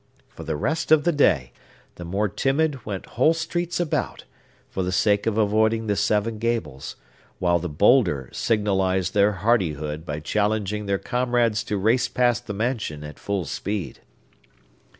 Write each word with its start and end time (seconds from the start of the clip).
For 0.29 0.43
the 0.43 0.55
rest 0.55 0.91
of 0.91 1.03
the 1.03 1.11
day, 1.11 1.53
the 1.93 2.03
more 2.03 2.27
timid 2.27 2.83
went 2.87 3.05
whole 3.05 3.35
streets 3.35 3.79
about, 3.79 4.23
for 4.67 4.81
the 4.81 4.91
sake 4.91 5.27
of 5.27 5.37
avoiding 5.37 5.85
the 5.85 5.95
Seven 5.95 6.39
Gables; 6.39 6.95
while 7.37 7.59
the 7.59 7.69
bolder 7.69 8.27
signalized 8.33 9.13
their 9.13 9.33
hardihood 9.33 10.03
by 10.03 10.19
challenging 10.19 10.87
their 10.87 10.97
comrades 10.97 11.63
to 11.65 11.77
race 11.77 12.07
past 12.07 12.47
the 12.47 12.53
mansion 12.55 13.03
at 13.03 13.19
full 13.19 13.45
speed. 13.45 13.99